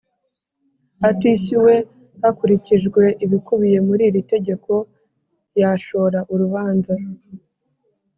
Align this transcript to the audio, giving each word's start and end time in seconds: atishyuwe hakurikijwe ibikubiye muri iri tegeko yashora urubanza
atishyuwe 1.09 1.75
hakurikijwe 2.21 3.03
ibikubiye 3.25 3.77
muri 3.87 4.03
iri 4.09 4.21
tegeko 4.33 4.73
yashora 5.61 6.19
urubanza 6.33 6.93